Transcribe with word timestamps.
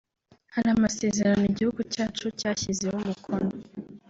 Hari 0.55 0.67
amasezerano 0.75 1.43
igihugu 1.51 1.79
cyacu 1.93 2.25
cyashyizeho 2.39 2.95
umukono 3.01 3.49